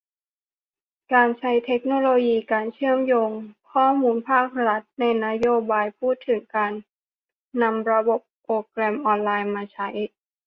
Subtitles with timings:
[1.13, 3.31] การใช้เทคโนโลยี การเชื่อมโยง
[3.71, 6.71] ข้อมูลภาครัฐ ในนโยบายพูดถึง การ
[7.61, 9.89] นำระบบโปรแกรมออนไลน์มาใช้